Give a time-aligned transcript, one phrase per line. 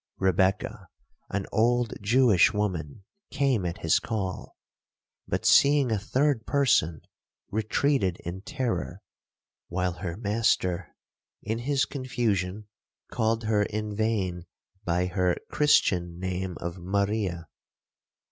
[0.17, 0.87] Rebekah,
[1.29, 4.57] an old Jewish woman, came at his call;
[5.27, 7.01] but, seeing a third person,
[7.51, 9.03] retreated in terror,
[9.67, 10.95] while her master,
[11.43, 12.67] in his confusion,
[13.11, 14.47] called her in vain
[14.83, 17.45] by her Christian name of Maria.